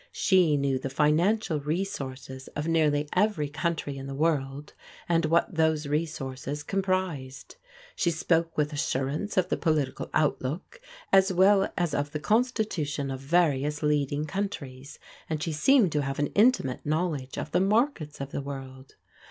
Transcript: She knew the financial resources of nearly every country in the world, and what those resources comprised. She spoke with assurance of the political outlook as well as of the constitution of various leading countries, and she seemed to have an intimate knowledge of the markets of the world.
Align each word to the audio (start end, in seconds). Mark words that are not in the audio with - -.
She 0.13 0.57
knew 0.57 0.79
the 0.79 0.89
financial 0.89 1.59
resources 1.59 2.47
of 2.55 2.67
nearly 2.67 3.07
every 3.13 3.47
country 3.49 3.97
in 3.99 4.07
the 4.07 4.15
world, 4.15 4.73
and 5.07 5.25
what 5.25 5.53
those 5.53 5.85
resources 5.85 6.63
comprised. 6.63 7.57
She 7.95 8.09
spoke 8.09 8.57
with 8.57 8.73
assurance 8.73 9.37
of 9.37 9.49
the 9.49 9.57
political 9.57 10.09
outlook 10.15 10.81
as 11.13 11.31
well 11.31 11.71
as 11.77 11.93
of 11.93 12.13
the 12.13 12.19
constitution 12.19 13.11
of 13.11 13.19
various 13.19 13.83
leading 13.83 14.25
countries, 14.25 14.97
and 15.29 15.43
she 15.43 15.51
seemed 15.51 15.91
to 15.91 16.01
have 16.01 16.17
an 16.17 16.31
intimate 16.33 16.83
knowledge 16.83 17.37
of 17.37 17.51
the 17.51 17.61
markets 17.61 18.19
of 18.19 18.31
the 18.31 18.41
world. 18.41 18.95